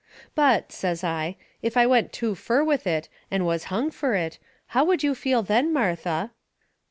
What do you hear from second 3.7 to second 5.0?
fur it, how